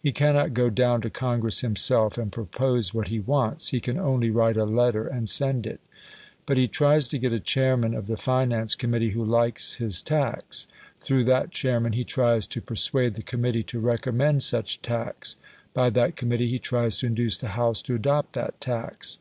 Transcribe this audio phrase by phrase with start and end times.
[0.00, 4.30] He cannot go down to Congress himself and propose what he wants; he can only
[4.30, 5.80] write a letter and send it.
[6.46, 10.68] But he tries to get a chairman of the Finance Committee who likes his tax;
[11.00, 15.34] through that chairman he tries to persuade the committee to recommend such tax;
[15.74, 19.18] by that committee he tries to induce the house to adopt that tax.